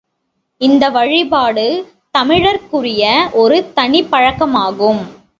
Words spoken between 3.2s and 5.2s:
ஒரு தனிப் பழக்கமாகும்.